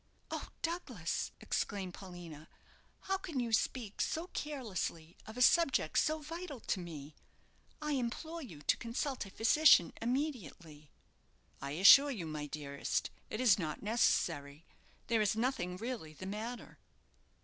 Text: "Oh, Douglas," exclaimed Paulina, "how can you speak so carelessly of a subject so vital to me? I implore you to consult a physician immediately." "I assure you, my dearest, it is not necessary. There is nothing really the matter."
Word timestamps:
"Oh, 0.31 0.47
Douglas," 0.63 1.31
exclaimed 1.39 1.93
Paulina, 1.93 2.49
"how 3.01 3.17
can 3.19 3.39
you 3.39 3.53
speak 3.53 4.01
so 4.01 4.29
carelessly 4.33 5.15
of 5.27 5.37
a 5.37 5.43
subject 5.43 5.99
so 5.99 6.17
vital 6.23 6.59
to 6.59 6.79
me? 6.79 7.13
I 7.83 7.91
implore 7.91 8.41
you 8.41 8.63
to 8.63 8.77
consult 8.77 9.27
a 9.27 9.29
physician 9.29 9.93
immediately." 10.01 10.89
"I 11.61 11.73
assure 11.73 12.09
you, 12.09 12.25
my 12.25 12.47
dearest, 12.47 13.11
it 13.29 13.39
is 13.39 13.59
not 13.59 13.83
necessary. 13.83 14.65
There 15.05 15.21
is 15.21 15.35
nothing 15.35 15.77
really 15.77 16.13
the 16.13 16.25
matter." 16.25 16.79